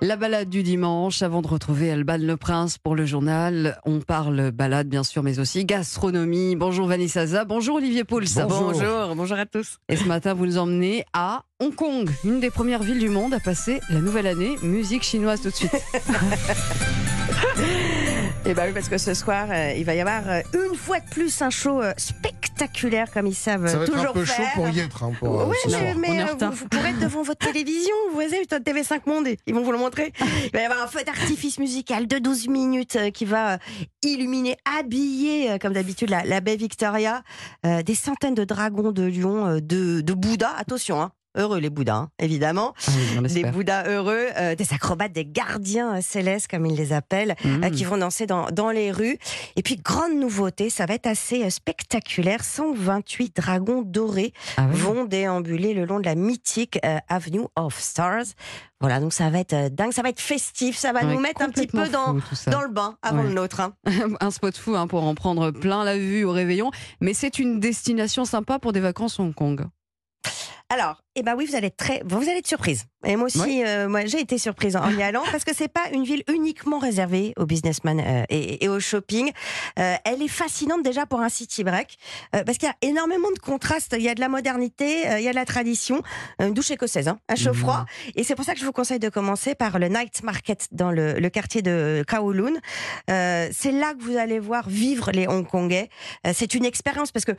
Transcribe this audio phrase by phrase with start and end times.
[0.00, 4.50] La balade du dimanche, avant de retrouver Alban Le Prince pour le journal, on parle
[4.50, 6.56] balade bien sûr, mais aussi gastronomie.
[6.56, 8.20] Bonjour Vanessa Zaza, bonjour Olivier Pouls.
[8.34, 8.72] Bonjour.
[8.72, 9.76] bonjour, bonjour à tous.
[9.90, 13.34] Et ce matin, vous nous emmenez à Hong Kong, une des premières villes du monde
[13.34, 15.70] à passer la nouvelle année musique chinoise tout de suite.
[18.48, 20.40] Et eh bah ben oui, parce que ce soir, euh, il va y avoir euh,
[20.54, 24.08] une fois de plus un show euh, spectaculaire comme ils savent Ça va toujours être
[24.08, 24.36] un peu faire.
[24.36, 25.02] chaud pour y être.
[25.02, 25.56] Hein, pour, oui,
[25.98, 29.76] mais, vous, pourrez être devant votre télévision, vous voyez, TV5 Monde, ils vont vous le
[29.76, 30.14] montrer.
[30.46, 33.58] Il va y avoir un feu d'artifice musical de 12 minutes qui va
[34.02, 37.22] illuminer, habiller, comme d'habitude, la, baie Victoria.
[37.64, 42.10] des centaines de dragons de lions, de, de Bouddha, attention, hein, heureux les bouddhas, hein,
[42.18, 42.74] évidemment.
[42.86, 47.34] Ah des bouddhas heureux, euh, des acrobates, des gardiens euh, célestes, comme ils les appellent,
[47.44, 47.70] euh, mmh.
[47.70, 49.18] qui vont danser dans, dans, les rues.
[49.56, 52.44] Et puis, grande nouveauté, ça va être assez spectaculaire.
[52.44, 56.78] 128 dragons dorés ah vont déambuler le long de la mythique
[57.08, 58.24] Avenue of Stars.
[58.80, 61.48] Voilà, donc ça va être dingue, ça va être festif, ça va nous mettre un
[61.50, 62.14] petit peu dans,
[62.46, 63.60] dans le bain avant le nôtre.
[63.60, 63.74] Hein.
[64.20, 66.70] un spot fou hein, pour en prendre plein la vue au réveillon.
[67.00, 69.66] Mais c'est une destination sympa pour des vacances Hong Kong.
[70.70, 72.84] Alors, eh ben oui, vous allez être très, vous allez être surprise.
[73.04, 75.88] Et moi aussi, euh, moi j'ai été surprise en y allant parce que c'est pas
[75.92, 79.30] une ville uniquement réservée aux businessmen euh, et, au shopping.
[79.78, 81.98] Euh, elle est fascinante déjà pour un city break
[82.32, 83.94] parce qu'il y a énormément de contrastes.
[83.96, 86.02] Il y a de la modernité, il y a de la tradition,
[86.40, 87.80] une douche écossaise, hein, un chaud froid.
[88.06, 88.12] Mhm.
[88.16, 90.90] Et c'est pour ça que je vous conseille de commencer par le night market dans
[90.90, 92.54] le, quartier de Kowloon.
[93.06, 95.88] c'est là que vous allez voir vivre les Hongkongais.
[96.32, 97.32] c'est une expérience parce que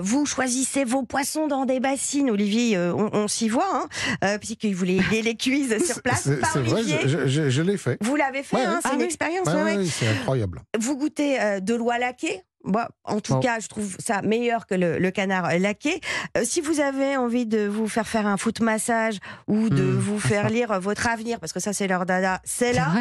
[0.00, 3.88] vous choisissez vos poissons dans des bassines, Olivier on, s'y voit, hein,
[4.24, 6.22] euh, puisqu'il voulait les, les cuise sur place.
[6.22, 6.82] C'est vrai,
[7.26, 7.98] je, l'ai fait.
[8.00, 9.48] Vous l'avez fait, hein, c'est une expérience.
[9.90, 10.62] c'est incroyable.
[10.78, 12.42] Vous goûtez euh, de l'oie laquée?
[13.04, 16.00] En tout cas, je trouve ça meilleur que le, canard laqué.
[16.44, 19.98] si vous avez envie de vous faire faire un foot massage ou de hmm.
[19.98, 22.92] vous faire lire votre avenir, parce que ça c'est leur dada, c'est là.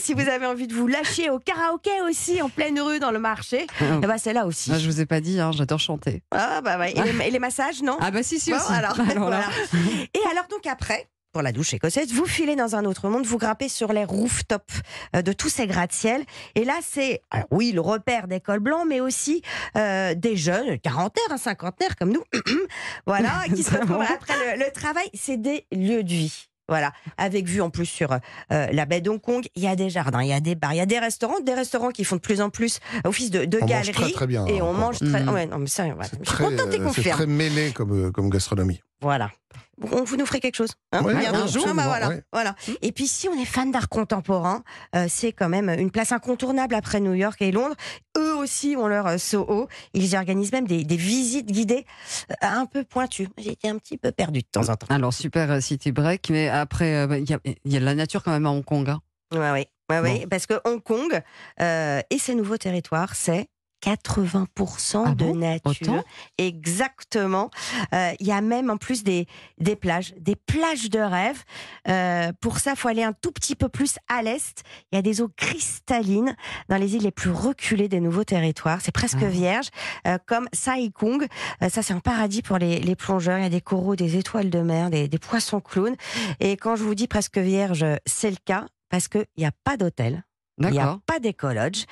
[0.00, 3.18] si vous avez envie de vous lâcher au karaoké aussi en pleine rue dans le
[3.18, 4.00] marché, ah.
[4.02, 4.70] eh ben, c'est là aussi.
[4.72, 6.22] Ah, je vous ai pas dit, hein, j'adore chanter.
[6.30, 6.92] Ah bah ouais.
[6.92, 7.96] Et, les, massages, non?
[8.00, 8.72] Ah bah si si aussi.
[8.72, 13.26] Alors, Et alors donc après, pour la douche écossaise, vous filez dans un autre monde,
[13.26, 14.80] vous grimpez sur les rooftops
[15.14, 16.24] euh, de tous ces gratte-ciel.
[16.54, 19.42] Et là, c'est, oui, le repère des cols blancs, mais aussi
[19.76, 22.22] euh, des jeunes, quarantaires, un cinquantaires comme nous,
[23.06, 25.08] voilà, qui se retrouvent après le travail.
[25.14, 26.48] C'est des lieux de vie.
[26.70, 28.18] Voilà, avec vue en plus sur euh,
[28.50, 29.46] la baie d'Hong Kong.
[29.54, 31.40] Il y a des jardins, il y a des bars, il y a des restaurants,
[31.40, 33.86] des restaurants qui font de plus en plus office de, de on galerie.
[33.88, 35.22] Mange très, très bien, et on hein, mange très.
[35.22, 35.28] Mmh.
[35.30, 36.04] Ouais, non, mais ça, voilà.
[36.04, 38.82] C'est très, très, mêlé comme, comme gastronomie.
[39.00, 39.30] Voilà.
[39.78, 40.72] vous nous ferez quelque chose.
[40.92, 42.10] Hein un jour, bah voilà.
[42.32, 42.56] voilà.
[42.82, 44.64] Et puis, si on est fan d'art contemporain,
[44.96, 47.76] euh, c'est quand même une place incontournable après New York et Londres.
[48.16, 49.68] Eux aussi ont leur euh, Soho.
[49.94, 51.86] Ils y organisent même des, visites guidées
[52.30, 53.28] euh, un peu pointues.
[53.38, 54.92] J'ai été un petit peu perdu de temps en temps.
[54.92, 58.46] Alors, super city break, mais après, bah, il y, a, de la nature quand même
[58.46, 58.88] à Hong Kong.
[58.88, 59.00] Hein.
[59.32, 61.22] oui, ouais, parce que Hong Kong
[61.60, 63.48] et ses nouveaux territoires, c'est
[63.82, 66.02] 80% ah de nature.
[66.36, 67.50] Exactement.
[67.94, 69.26] Euh, il y a même en plus des,
[69.58, 71.42] des plages, des plages de rêve.
[71.88, 74.62] Euh, pour ça, il faut aller un tout petit peu plus à l'est.
[74.92, 76.36] Il y a des eaux cristallines
[76.68, 78.80] dans les îles les plus reculées des nouveaux territoires.
[78.82, 79.28] C'est presque ah.
[79.28, 79.68] vierge,
[80.06, 81.26] euh, comme Sai Kung.
[81.60, 83.38] ça, c'est un paradis pour les, les, plongeurs.
[83.38, 85.96] Il y a des coraux, des étoiles de mer, des, des poissons clowns.
[86.40, 89.76] Et quand je vous dis presque vierge, c'est le cas parce qu'il n'y a pas
[89.76, 90.24] d'hôtel.
[90.60, 91.84] Il n'y a pas d'écologe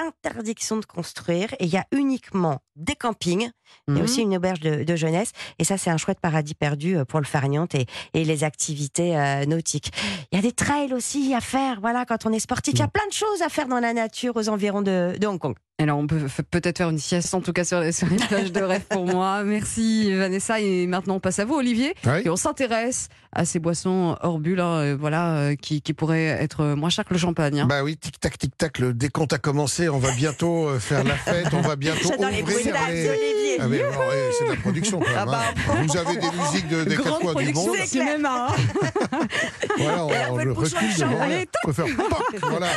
[0.00, 3.50] interdiction de construire et il y a uniquement des campings.
[3.88, 4.04] Il y a mmh.
[4.04, 7.26] aussi une auberge de, jeunesse et ça c'est un chouette paradis perdu euh, pour le
[7.26, 9.90] farniente et, et les activités euh, nautiques.
[10.30, 11.80] Il y a des trails aussi à faire.
[11.80, 12.90] Voilà, quand on est sportif, il y a mmh.
[12.90, 15.54] plein de choses à faire dans la nature aux environs de, Hong Kong.
[15.78, 16.20] Alors on peut
[16.50, 19.42] peut-être faire une sieste en tout cas sur, sur les plages de rêve pour moi.
[19.44, 24.14] Merci Vanessa et maintenant on passe à vous Olivier et on s'intéresse à ces boissons
[24.20, 27.60] hors bulle, hein, euh, voilà, qui, qui pourraient être moins chères que le champagne.
[27.60, 27.66] Hein.
[27.66, 31.14] Bah oui, tic tac tic tac, le décompte a commencé on va bientôt faire la
[31.14, 33.64] fête, on va bientôt ouvrir les Ah,
[34.38, 35.16] c'est de la production quand même.
[35.18, 35.86] Ah bah, hein.
[35.86, 37.76] Vous avez des musiques de, des quatre coins du monde.
[37.78, 38.48] C'est cinéma.
[38.48, 39.18] Hein.
[39.78, 41.28] voilà, on, le recule devant.
[41.64, 41.86] On peut faire
[42.42, 42.68] voilà.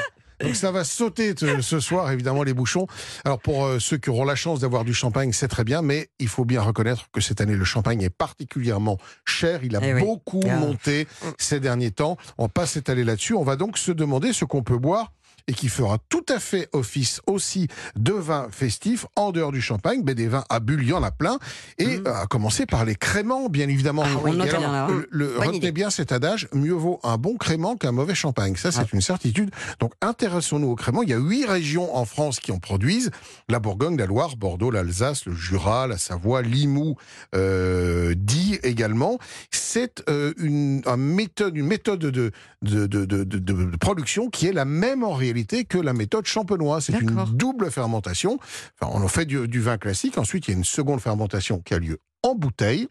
[0.43, 2.87] Donc ça va sauter ce soir, évidemment, les bouchons.
[3.23, 6.09] Alors pour euh, ceux qui auront la chance d'avoir du champagne, c'est très bien, mais
[6.19, 9.61] il faut bien reconnaître que cette année, le champagne est particulièrement cher.
[9.63, 10.57] Il a eh beaucoup ah.
[10.57, 12.17] monté ces derniers temps.
[12.37, 13.35] On va pas s'étaler là-dessus.
[13.35, 15.11] On va donc se demander ce qu'on peut boire
[15.47, 20.01] et qui fera tout à fait office aussi de vin festif en dehors du champagne.
[20.05, 21.37] Mais des vins à bulles, il y en a plein.
[21.77, 22.07] Et mmh.
[22.07, 24.03] à commencer par les créments, bien évidemment.
[24.05, 28.55] Ah, le, retenez bien cet adage, mieux vaut un bon crément qu'un mauvais champagne.
[28.55, 28.87] Ça, c'est ah.
[28.93, 29.51] une certitude.
[29.79, 31.03] Donc intéressons-nous au crément.
[31.03, 33.11] Il y a huit régions en France qui en produisent.
[33.49, 36.95] La Bourgogne, la Loire, Bordeaux, l'Alsace, le Jura, la Savoie, Limoux,
[37.35, 39.19] euh, Die également.
[39.51, 42.31] C'est euh, une, méthode, une méthode de,
[42.61, 45.32] de, de, de, production qui est la même en réalité
[45.67, 46.85] que la méthode champenoise.
[46.85, 48.39] C'est une double fermentation.
[48.79, 50.17] Enfin, on en fait du, du vin classique.
[50.17, 52.87] Ensuite, il y a une seconde fermentation qui a lieu en bouteille.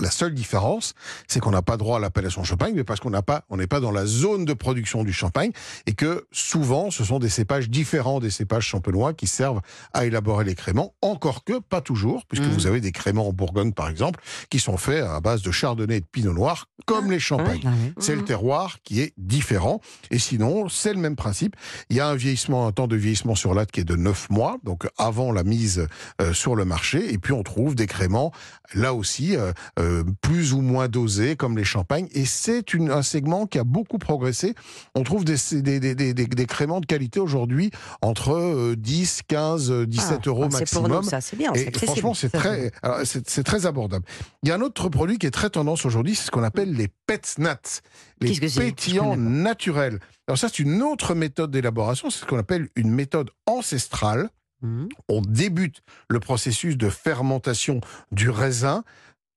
[0.00, 0.94] La seule différence,
[1.26, 3.66] c'est qu'on n'a pas droit à l'appellation champagne, mais parce qu'on n'a pas, on n'est
[3.66, 5.52] pas dans la zone de production du champagne,
[5.86, 9.60] et que souvent, ce sont des cépages différents des cépages champenois qui servent
[9.92, 10.94] à élaborer les créments.
[11.02, 12.50] Encore que pas toujours, puisque mmh.
[12.50, 14.20] vous avez des créments en Bourgogne, par exemple,
[14.50, 17.62] qui sont faits à base de chardonnay et de pinot noir, comme les champagnes.
[17.64, 18.26] Ah c'est le mmh.
[18.26, 19.80] terroir qui est différent.
[20.10, 21.56] Et sinon, c'est le même principe.
[21.90, 24.30] Il y a un vieillissement, un temps de vieillissement sur latte qui est de 9
[24.30, 25.86] mois, donc avant la mise
[26.20, 27.12] euh, sur le marché.
[27.12, 28.32] Et puis on trouve des créments,
[28.74, 29.36] là aussi.
[29.36, 29.52] Euh,
[29.86, 32.08] euh, plus ou moins dosés, comme les champagnes.
[32.12, 34.54] Et c'est un segment qui a beaucoup progressé.
[34.94, 37.70] On trouve des, des, des, des, créments de qualité aujourd'hui
[38.02, 40.66] entre 10, 15, 17 euros maximum.
[40.66, 41.52] C'est pour nous, ça, c'est bien.
[41.54, 42.72] Et franchement, c'est très,
[43.04, 44.04] c'est très abordable.
[44.42, 46.72] Il y a un autre produit qui est très tendance aujourd'hui, c'est ce qu'on appelle
[46.72, 47.80] les pet nuts,
[48.20, 50.00] les pétillants naturels.
[50.26, 54.30] Alors ça, c'est une autre méthode d'élaboration, c'est ce qu'on appelle une méthode ancestrale.
[54.62, 54.86] Mmh.
[55.08, 57.80] On débute le processus de fermentation
[58.10, 58.84] du raisin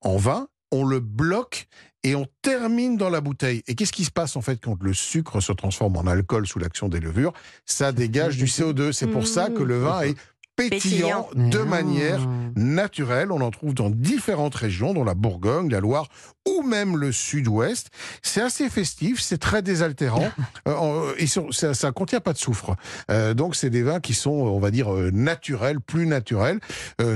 [0.02, 1.68] en vin, on le bloque
[2.04, 3.64] et on termine dans la bouteille.
[3.68, 6.60] Et qu'est-ce qui se passe en fait quand le sucre se transforme en alcool sous
[6.60, 7.34] l'action des levures?
[7.66, 8.92] Ça dégage du CO2.
[8.92, 10.16] C'est pour ça que le vin est
[10.56, 13.32] pétillant, de manière naturelle.
[13.32, 16.10] On en trouve dans différentes régions, dont la Bourgogne, la Loire
[16.50, 17.90] ou même le Sud-Ouest.
[18.22, 20.30] C'est assez festif, c'est très désaltérant
[20.68, 22.76] euh, et ça, ça contient pas de soufre.
[23.12, 26.60] Euh, donc c'est des vins qui sont, on va dire, euh, naturels, plus naturels.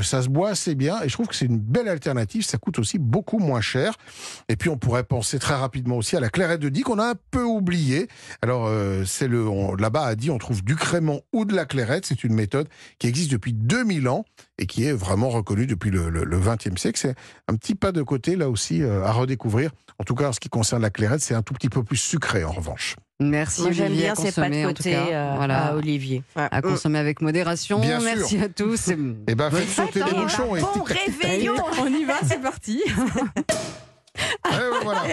[0.01, 2.43] ça se boit assez bien et je trouve que c'est une belle alternative.
[2.43, 3.95] Ça coûte aussi beaucoup moins cher.
[4.49, 7.11] Et puis on pourrait penser très rapidement aussi à la clairette de Die qu'on a
[7.11, 8.07] un peu oublié.
[8.41, 8.69] Alors
[9.05, 9.43] c'est le
[9.77, 12.05] là-bas à Die, on trouve du crément ou de la clairette.
[12.05, 12.67] C'est une méthode
[12.99, 14.25] qui existe depuis 2000 ans
[14.57, 16.09] et qui est vraiment reconnue depuis le,
[16.39, 16.99] 20e siècle.
[16.99, 17.15] C'est
[17.47, 19.71] un petit pas de côté là aussi à redécouvrir.
[19.99, 21.97] En tout cas, en ce qui concerne la clairette, c'est un tout petit peu plus
[21.97, 22.95] sucré en revanche.
[23.19, 23.71] Merci.
[23.71, 25.67] j'aime bien ces pas de côté euh, voilà.
[25.67, 26.23] à Olivier.
[26.35, 27.79] À consommer avec modération.
[27.79, 28.89] Merci à tous.
[28.89, 28.97] Et
[29.27, 30.55] eh ben, faites sauter les bouchons.
[30.55, 31.55] Bon réveillon.
[31.79, 32.81] On y va, c'est parti.
[34.43, 35.03] Allez, voilà.